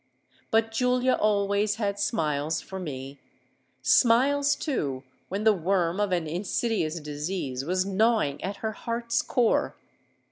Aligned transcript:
But 0.49 0.71
Julia 0.71 1.13
always 1.13 1.75
had 1.75 1.99
smiles 1.99 2.59
for 2.59 2.79
me,—smiles, 2.79 4.55
too, 4.55 5.03
when 5.29 5.43
the 5.43 5.53
worm 5.53 5.99
of 5.99 6.11
an 6.11 6.25
insidious 6.25 6.99
disease 6.99 7.63
was 7.63 7.85
gnawing 7.85 8.43
at 8.43 8.57
her 8.65 8.71
heart's 8.71 9.21
core. 9.21 9.75